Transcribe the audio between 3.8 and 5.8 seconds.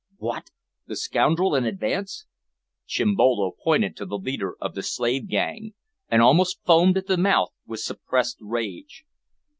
to the leader of the slave gang,